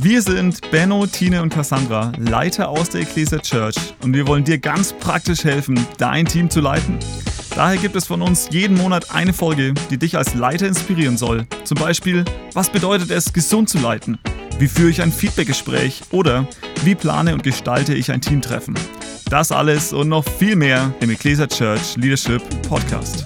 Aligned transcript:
Wir 0.00 0.22
sind 0.22 0.60
Benno, 0.70 1.06
Tine 1.06 1.42
und 1.42 1.52
Cassandra, 1.52 2.12
Leiter 2.18 2.68
aus 2.68 2.90
der 2.90 3.00
Ecclesia 3.00 3.40
Church 3.40 3.74
und 4.00 4.14
wir 4.14 4.28
wollen 4.28 4.44
dir 4.44 4.58
ganz 4.58 4.92
praktisch 4.92 5.42
helfen, 5.42 5.84
dein 5.98 6.24
Team 6.24 6.48
zu 6.48 6.60
leiten. 6.60 7.00
Daher 7.56 7.78
gibt 7.78 7.96
es 7.96 8.06
von 8.06 8.22
uns 8.22 8.48
jeden 8.52 8.76
Monat 8.76 9.12
eine 9.12 9.32
Folge, 9.32 9.74
die 9.90 9.98
dich 9.98 10.16
als 10.16 10.34
Leiter 10.34 10.68
inspirieren 10.68 11.16
soll. 11.16 11.48
Zum 11.64 11.78
Beispiel, 11.78 12.24
was 12.54 12.70
bedeutet 12.70 13.10
es, 13.10 13.32
gesund 13.32 13.68
zu 13.68 13.78
leiten? 13.78 14.18
Wie 14.60 14.68
führe 14.68 14.90
ich 14.90 15.02
ein 15.02 15.10
Feedbackgespräch? 15.10 16.02
Oder 16.12 16.46
wie 16.84 16.94
plane 16.94 17.34
und 17.34 17.42
gestalte 17.42 17.94
ich 17.94 18.12
ein 18.12 18.20
Teamtreffen? 18.20 18.74
Das 19.28 19.50
alles 19.50 19.92
und 19.92 20.08
noch 20.08 20.24
viel 20.24 20.54
mehr 20.54 20.94
im 21.00 21.10
Ecclesia 21.10 21.48
Church 21.48 21.96
Leadership 21.96 22.42
Podcast. 22.68 23.24